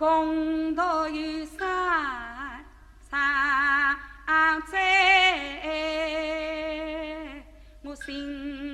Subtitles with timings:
[0.00, 2.64] 共度有三
[3.10, 3.12] 三
[4.72, 4.78] 载，
[7.82, 8.69] 我心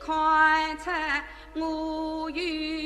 [0.00, 0.90] 看出
[1.60, 2.79] 我有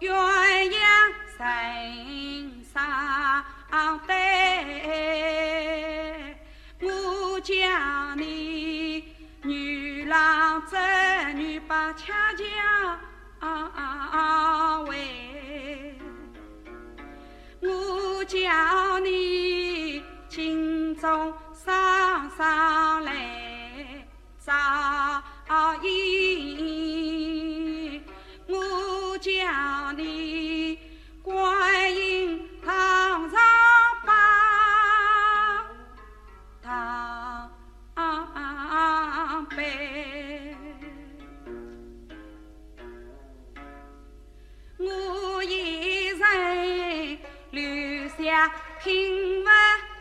[0.00, 0.08] 鸳
[0.70, 0.78] 鸯
[1.36, 2.78] 身上
[4.06, 4.14] 对，
[6.80, 9.04] 我叫你
[9.42, 10.76] 女郎织
[11.34, 12.44] 女把恰恰
[14.86, 15.98] 为，
[17.60, 21.34] 我叫你心中
[48.24, 48.50] 下
[48.82, 49.52] 平凡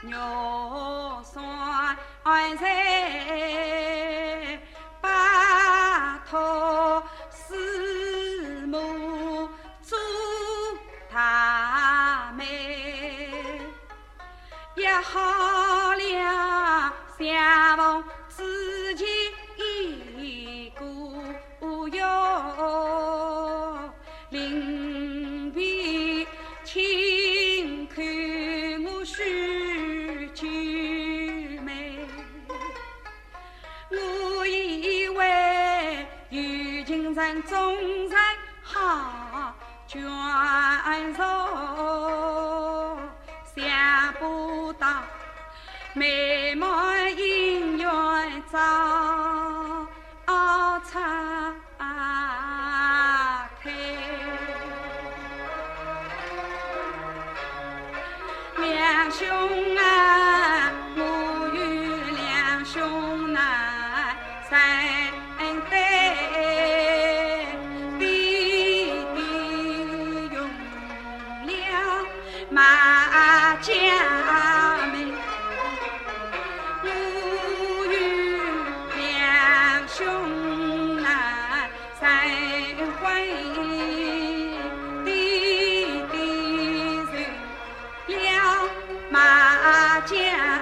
[0.01, 1.95] 肉酸
[2.57, 4.59] 菜，
[5.01, 5.09] 拜
[6.29, 6.76] 托。
[37.44, 38.18] 情人
[38.64, 39.53] 好
[39.88, 40.00] 眷
[41.16, 41.22] 属，
[43.56, 44.88] 想不到
[45.94, 46.68] 美满
[47.16, 48.58] 姻缘早
[50.84, 51.00] 拆
[53.62, 53.66] 开。
[58.58, 59.28] 两兄
[59.78, 61.01] 啊，我
[61.54, 61.56] 与
[62.16, 63.38] 两兄难
[64.50, 64.56] 三
[65.69, 65.75] 对，
[73.62, 73.71] 家
[74.92, 75.12] 门，
[76.83, 76.86] 我
[77.92, 77.94] 与
[78.95, 79.98] 两兄
[81.01, 81.06] 难
[82.00, 82.06] 三
[83.01, 83.06] 回，
[85.04, 85.07] 弟
[86.12, 86.15] 弟
[88.07, 88.25] 受了
[89.09, 89.15] 马
[90.01, 90.56] 家。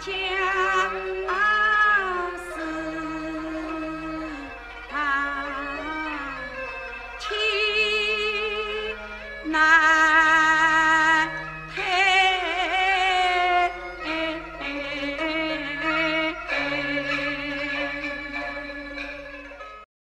[0.00, 0.10] 家
[2.38, 2.54] 事
[9.44, 9.99] 难